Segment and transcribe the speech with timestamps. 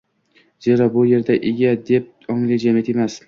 [0.67, 3.19] Zero, bu yerda «ega» deb ongli jamiyat emas